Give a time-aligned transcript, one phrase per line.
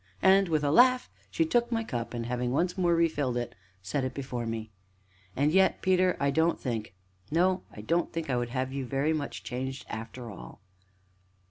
[0.23, 3.53] And, with a laugh, she took my cup and, having once more refilled it,
[3.83, 4.71] set it before me.
[5.35, 6.95] "And yet, Peter I don't think
[7.29, 10.59] no, I don't think I would have you very much changed, after all."